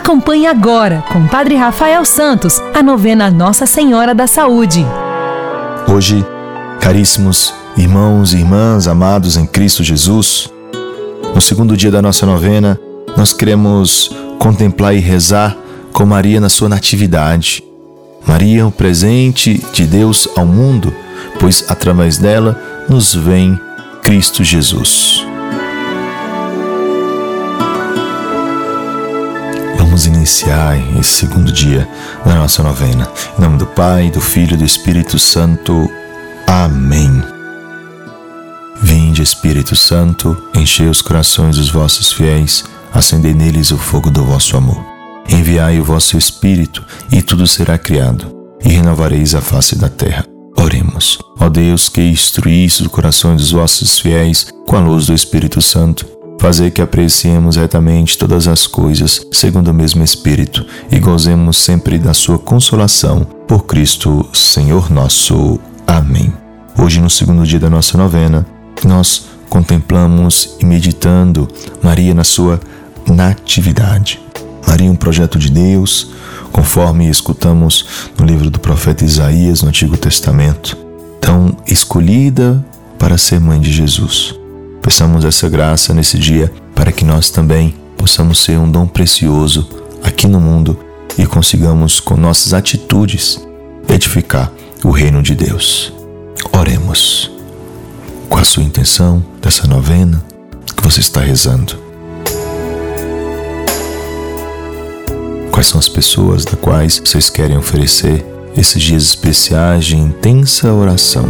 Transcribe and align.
Acompanhe 0.00 0.46
agora, 0.46 1.04
com 1.12 1.26
Padre 1.26 1.56
Rafael 1.56 2.06
Santos, 2.06 2.58
a 2.74 2.82
novena 2.82 3.30
Nossa 3.30 3.66
Senhora 3.66 4.14
da 4.14 4.26
Saúde. 4.26 4.84
Hoje, 5.86 6.24
caríssimos 6.80 7.52
irmãos 7.76 8.32
e 8.32 8.38
irmãs 8.38 8.88
amados 8.88 9.36
em 9.36 9.44
Cristo 9.44 9.84
Jesus, 9.84 10.50
no 11.34 11.40
segundo 11.42 11.76
dia 11.76 11.90
da 11.90 12.00
nossa 12.00 12.24
novena, 12.24 12.80
nós 13.14 13.34
queremos 13.34 14.10
contemplar 14.38 14.94
e 14.94 15.00
rezar 15.00 15.54
com 15.92 16.06
Maria 16.06 16.40
na 16.40 16.48
sua 16.48 16.70
natividade. 16.70 17.62
Maria, 18.26 18.66
o 18.66 18.72
presente 18.72 19.62
de 19.70 19.86
Deus 19.86 20.26
ao 20.34 20.46
mundo, 20.46 20.94
pois 21.38 21.66
através 21.68 22.16
dela 22.16 22.58
nos 22.88 23.14
vem 23.14 23.60
Cristo 24.02 24.42
Jesus. 24.42 25.29
Vamos 30.00 30.16
iniciar 30.16 30.78
esse 30.98 31.10
segundo 31.10 31.52
dia 31.52 31.86
da 32.24 32.34
nossa 32.34 32.62
novena. 32.62 33.06
Em 33.38 33.42
nome 33.42 33.58
do 33.58 33.66
Pai, 33.66 34.10
do 34.10 34.18
Filho 34.18 34.54
e 34.54 34.56
do 34.56 34.64
Espírito 34.64 35.18
Santo. 35.18 35.90
Amém. 36.46 37.22
Vinde, 38.80 39.20
Espírito 39.20 39.76
Santo, 39.76 40.34
enchei 40.54 40.88
os 40.88 41.02
corações 41.02 41.56
dos 41.56 41.68
vossos 41.68 42.14
fiéis, 42.14 42.64
acendei 42.94 43.34
neles 43.34 43.72
o 43.72 43.76
fogo 43.76 44.10
do 44.10 44.24
vosso 44.24 44.56
amor. 44.56 44.82
Enviai 45.28 45.78
o 45.78 45.84
vosso 45.84 46.16
Espírito, 46.16 46.82
e 47.12 47.20
tudo 47.20 47.46
será 47.46 47.76
criado, 47.76 48.34
e 48.64 48.70
renovareis 48.70 49.34
a 49.34 49.42
face 49.42 49.76
da 49.76 49.90
terra. 49.90 50.24
Oremos. 50.56 51.18
Ó 51.38 51.50
Deus, 51.50 51.90
que 51.90 52.00
instruísse 52.00 52.80
os 52.80 52.88
corações 52.88 53.42
dos 53.42 53.52
vossos 53.52 53.98
fiéis 53.98 54.46
com 54.66 54.76
a 54.76 54.80
luz 54.80 55.08
do 55.08 55.12
Espírito 55.12 55.60
Santo, 55.60 56.06
fazer 56.40 56.70
que 56.70 56.80
apreciemos 56.80 57.56
retamente 57.56 58.16
todas 58.16 58.48
as 58.48 58.66
coisas 58.66 59.20
segundo 59.30 59.68
o 59.68 59.74
mesmo 59.74 60.02
Espírito 60.02 60.64
e 60.90 60.98
gozemos 60.98 61.58
sempre 61.58 61.98
da 61.98 62.14
sua 62.14 62.38
consolação. 62.38 63.26
Por 63.46 63.66
Cristo, 63.66 64.26
Senhor 64.32 64.90
nosso. 64.90 65.60
Amém. 65.86 66.32
Hoje, 66.78 66.98
no 66.98 67.10
segundo 67.10 67.44
dia 67.44 67.60
da 67.60 67.68
nossa 67.68 67.98
novena, 67.98 68.46
nós 68.82 69.26
contemplamos 69.50 70.56
e 70.58 70.64
meditando 70.64 71.46
Maria 71.82 72.14
na 72.14 72.24
sua 72.24 72.58
natividade. 73.06 74.18
Maria, 74.66 74.90
um 74.90 74.96
projeto 74.96 75.38
de 75.38 75.50
Deus, 75.50 76.12
conforme 76.50 77.10
escutamos 77.10 78.08
no 78.18 78.24
livro 78.24 78.48
do 78.48 78.58
profeta 78.58 79.04
Isaías 79.04 79.60
no 79.60 79.68
Antigo 79.68 79.98
Testamento, 79.98 80.74
tão 81.20 81.54
escolhida 81.66 82.64
para 82.98 83.18
ser 83.18 83.38
mãe 83.40 83.60
de 83.60 83.70
Jesus. 83.70 84.39
Peçamos 84.82 85.24
essa 85.24 85.48
graça 85.48 85.92
nesse 85.92 86.18
dia 86.18 86.52
para 86.74 86.90
que 86.90 87.04
nós 87.04 87.30
também 87.30 87.74
possamos 87.96 88.40
ser 88.40 88.58
um 88.58 88.70
dom 88.70 88.86
precioso 88.86 89.68
aqui 90.02 90.26
no 90.26 90.40
mundo 90.40 90.78
e 91.18 91.26
consigamos, 91.26 92.00
com 92.00 92.16
nossas 92.16 92.54
atitudes, 92.54 93.40
edificar 93.88 94.50
o 94.82 94.90
reino 94.90 95.22
de 95.22 95.34
Deus. 95.34 95.92
Oremos. 96.52 97.30
Qual 98.28 98.40
a 98.40 98.44
sua 98.44 98.62
intenção 98.62 99.22
dessa 99.42 99.66
novena 99.66 100.24
que 100.74 100.82
você 100.82 101.00
está 101.00 101.20
rezando? 101.20 101.76
Quais 105.50 105.66
são 105.66 105.78
as 105.78 105.88
pessoas 105.88 106.44
da 106.44 106.56
quais 106.56 107.02
vocês 107.04 107.28
querem 107.28 107.58
oferecer 107.58 108.24
esses 108.56 108.82
dias 108.82 109.02
especiais 109.02 109.84
de 109.84 109.96
intensa 109.96 110.72
oração? 110.72 111.24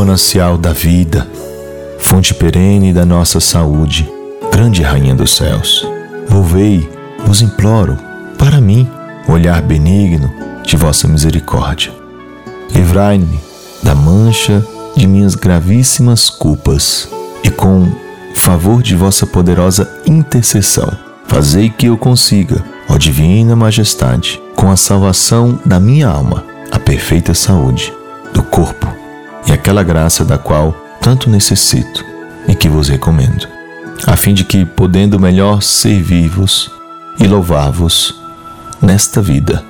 Manancial 0.00 0.56
da 0.56 0.72
vida, 0.72 1.28
fonte 1.98 2.32
perene 2.32 2.90
da 2.90 3.04
nossa 3.04 3.38
saúde, 3.38 4.10
grande 4.50 4.82
rainha 4.82 5.14
dos 5.14 5.36
céus, 5.36 5.86
volvei, 6.26 6.88
vos 7.26 7.42
imploro, 7.42 7.98
para 8.38 8.62
mim, 8.62 8.88
olhar 9.28 9.60
benigno 9.60 10.32
de 10.64 10.74
vossa 10.74 11.06
misericórdia. 11.06 11.92
Livrai-me 12.74 13.38
da 13.82 13.94
mancha 13.94 14.64
de 14.96 15.06
minhas 15.06 15.34
gravíssimas 15.34 16.30
culpas 16.30 17.06
e 17.44 17.50
com 17.50 17.86
favor 18.34 18.82
de 18.82 18.96
vossa 18.96 19.26
poderosa 19.26 19.86
intercessão, 20.06 20.90
fazei 21.26 21.68
que 21.68 21.86
eu 21.86 21.98
consiga, 21.98 22.64
ó 22.88 22.96
divina 22.96 23.54
majestade, 23.54 24.40
com 24.56 24.70
a 24.70 24.76
salvação 24.76 25.60
da 25.62 25.78
minha 25.78 26.08
alma, 26.08 26.42
a 26.72 26.78
perfeita 26.78 27.34
saúde 27.34 27.92
do 28.32 28.42
corpo 28.42 28.99
e 29.50 29.52
aquela 29.52 29.82
graça 29.82 30.24
da 30.24 30.38
qual 30.38 30.72
tanto 31.00 31.28
necessito 31.28 32.04
e 32.46 32.54
que 32.54 32.68
vos 32.68 32.88
recomendo, 32.88 33.48
a 34.06 34.16
fim 34.16 34.32
de 34.32 34.44
que, 34.44 34.64
podendo 34.64 35.18
melhor 35.18 35.60
servir-vos 35.60 36.70
e 37.18 37.26
louvar-vos 37.26 38.14
nesta 38.80 39.20
vida, 39.20 39.64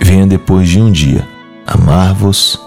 venha 0.00 0.26
depois 0.26 0.66
de 0.66 0.80
um 0.80 0.90
dia 0.90 1.28
amar-vos 1.66 2.58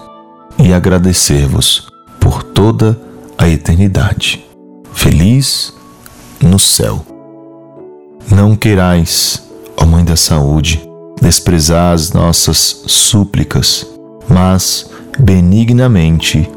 e 0.58 0.72
agradecer-vos 0.72 1.88
por 2.20 2.44
toda 2.44 2.96
a 3.36 3.48
eternidade. 3.48 4.46
Feliz 4.92 5.74
no 6.40 6.58
céu. 6.58 7.04
Não 8.30 8.54
queirais, 8.54 9.42
ó 9.76 9.84
Mãe 9.84 10.04
da 10.04 10.16
Saúde, 10.16 10.88
desprezar 11.20 11.94
as 11.94 12.12
nossas 12.12 12.84
súplicas, 12.86 13.84
mas 14.28 14.88
benignamente 15.18 16.48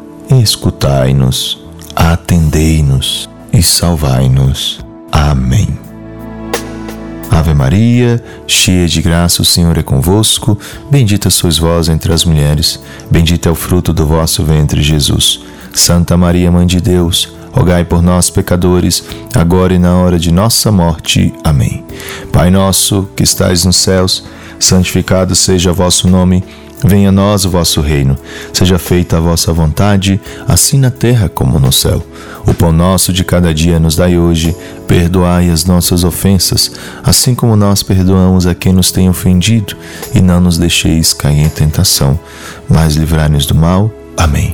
escutai-nos, 0.42 1.60
atendei-nos 1.96 3.30
e 3.52 3.62
salvai-nos. 3.62 4.80
Amém. 5.12 5.68
Ave 7.30 7.54
Maria, 7.54 8.24
cheia 8.46 8.88
de 8.88 9.02
graça, 9.02 9.42
o 9.42 9.46
Senhor 9.46 9.78
é 9.78 9.84
convosco. 9.84 10.58
Bendita 10.92 11.30
sois 11.30 11.58
vós 11.58 11.90
entre 11.90 12.14
as 12.14 12.24
mulheres, 12.24 12.80
bendito 13.10 13.50
é 13.50 13.52
o 13.52 13.56
fruto 13.56 13.92
do 13.92 14.06
vosso 14.06 14.44
ventre, 14.44 14.82
Jesus. 14.82 15.40
Santa 15.74 16.16
Maria, 16.16 16.52
Mãe 16.52 16.68
de 16.68 16.80
Deus, 16.80 17.34
rogai 17.52 17.84
por 17.84 18.02
nós, 18.02 18.30
pecadores, 18.30 19.04
agora 19.36 19.74
e 19.74 19.80
na 19.80 19.96
hora 19.98 20.20
de 20.20 20.32
nossa 20.32 20.72
morte. 20.72 21.34
Amém. 21.44 21.84
Pai 22.32 22.52
nosso, 22.52 23.10
que 23.16 23.24
estais 23.24 23.66
nos 23.66 23.78
céus, 23.78 24.24
santificado 24.60 25.36
seja 25.36 25.72
o 25.72 25.76
vosso 25.76 26.08
nome. 26.08 26.44
Venha 26.84 27.10
a 27.10 27.12
nós 27.12 27.46
o 27.46 27.50
vosso 27.50 27.80
reino, 27.80 28.18
seja 28.52 28.78
feita 28.78 29.16
a 29.16 29.20
vossa 29.22 29.54
vontade, 29.54 30.20
assim 30.46 30.78
na 30.78 30.92
terra 30.92 31.30
como 31.30 31.58
no 31.58 31.72
céu. 31.72 32.04
O 32.46 32.54
pão 32.54 32.74
nosso 32.74 33.14
de 33.14 33.24
cada 33.24 33.54
dia 33.54 33.80
nos 33.80 33.96
dai 33.96 34.18
hoje, 34.18 34.54
perdoai 34.86 35.50
as 35.50 35.64
nossas 35.64 36.04
ofensas, 36.04 36.72
assim 37.02 37.34
como 37.34 37.56
nós 37.56 37.82
perdoamos 37.82 38.46
a 38.46 38.54
quem 38.54 38.74
nos 38.74 38.92
tem 38.92 39.10
ofendido, 39.10 39.78
e 40.14 40.20
não 40.20 40.42
nos 40.42 40.58
deixeis 40.58 41.14
cair 41.14 41.46
em 41.46 41.50
tentação, 41.50 42.20
mas 42.68 42.96
livrai-nos 42.96 43.46
do 43.46 43.56
mal. 43.56 43.90
Amém. 44.18 44.54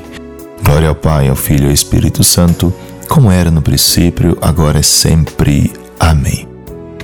Glória 0.63 0.87
ao 0.87 0.95
Pai, 0.95 1.29
ao 1.29 1.35
Filho 1.35 1.63
e 1.63 1.67
ao 1.69 1.73
Espírito 1.73 2.23
Santo, 2.23 2.71
como 3.07 3.31
era 3.31 3.49
no 3.49 3.61
princípio, 3.61 4.37
agora 4.39 4.77
é 4.77 4.83
sempre. 4.83 5.73
Amém. 5.99 6.47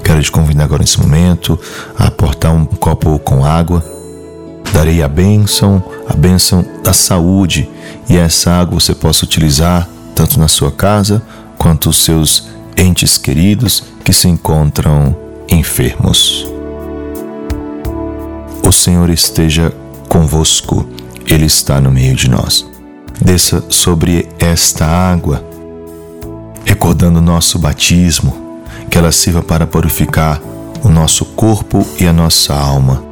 Quero 0.04 0.22
te 0.22 0.32
convidar 0.32 0.66
agora 0.66 0.84
nesse 0.84 1.02
momento 1.02 1.60
a 1.98 2.08
aportar 2.08 2.54
um 2.54 2.64
copo 2.64 3.18
com 3.18 3.44
água 3.44 3.95
darei 4.76 5.02
a 5.02 5.08
bênção, 5.08 5.82
a 6.06 6.14
bênção 6.14 6.66
da 6.84 6.92
saúde, 6.92 7.70
e 8.10 8.18
essa 8.18 8.52
água 8.52 8.78
você 8.78 8.94
possa 8.94 9.24
utilizar 9.24 9.88
tanto 10.14 10.38
na 10.38 10.50
sua 10.50 10.70
casa 10.70 11.24
quanto 11.58 11.90
os 11.90 12.04
seus 12.04 12.50
entes 12.76 13.18
queridos 13.18 13.82
que 14.04 14.12
se 14.12 14.28
encontram 14.28 15.16
enfermos. 15.50 16.46
O 18.68 18.72
Senhor 18.74 19.10
esteja 19.10 19.72
convosco, 20.10 20.86
Ele 21.26 21.46
está 21.46 21.80
no 21.80 21.90
meio 21.90 22.14
de 22.14 22.30
nós. 22.30 22.70
Desça 23.22 23.64
sobre 23.70 24.28
esta 24.38 24.86
água, 24.86 25.42
recordando 26.66 27.20
o 27.20 27.22
nosso 27.22 27.58
batismo, 27.58 28.60
que 28.92 28.98
ela 28.98 29.14
sirva 29.14 29.42
para 29.42 29.66
purificar 29.66 30.42
o 30.84 30.90
nosso 30.90 31.24
corpo 31.24 31.88
e 31.98 32.06
a 32.06 32.12
nossa 32.12 32.54
alma 32.54 33.05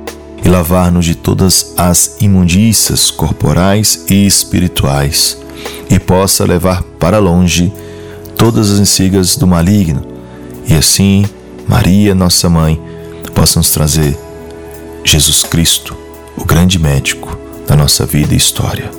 e 0.44 0.50
lavar-nos 0.50 1.06
de 1.06 1.16
todas 1.16 1.74
as 1.78 2.18
imundícias 2.20 3.10
corporais 3.10 4.06
e 4.10 4.26
espirituais, 4.26 5.38
e 5.90 6.00
possa 6.00 6.44
levar 6.44 6.84
para 7.00 7.20
longe 7.20 7.72
todas 8.38 8.72
as 8.72 8.80
insigas 8.80 9.36
do 9.36 9.48
maligno, 9.48 10.06
e 10.68 10.74
assim, 10.74 11.26
Maria, 11.68 12.14
nossa 12.14 12.50
mãe, 12.50 12.82
possa 13.34 13.60
nos 13.60 13.72
trazer 13.72 14.18
Jesus 15.04 15.44
Cristo, 15.44 15.96
o 16.38 16.46
grande 16.46 16.80
médico 16.80 17.38
da 17.68 17.76
nossa 17.76 18.06
vida 18.06 18.34
e 18.34 18.38
história. 18.38 18.90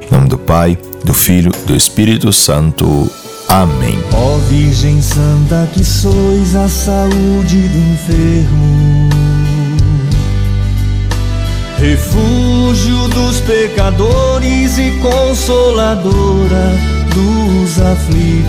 Em 0.00 0.14
nome 0.14 0.28
do 0.28 0.38
Pai, 0.38 0.78
do 1.04 1.14
Filho 1.14 1.52
do 1.66 1.74
Espírito 1.74 2.32
Santo. 2.32 3.10
Amém. 3.48 3.98
Ó 4.12 4.38
Virgem 4.48 5.00
Santa, 5.00 5.68
que 5.72 5.84
sois 5.84 6.56
a 6.56 6.68
saúde 6.68 7.68
do 7.68 7.78
enfermo 7.78 8.83
refúgio 11.84 13.08
dos 13.08 13.40
pecadores 13.40 14.78
e 14.78 14.90
consoladora 15.02 16.72
dos 17.14 17.78
aflitos. 17.78 18.48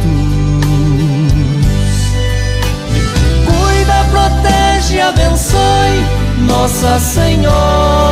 Cuida, 3.45 4.05
protege, 4.09 5.01
abençoe 5.01 6.05
Nossa 6.47 6.97
Senhora. 6.97 8.04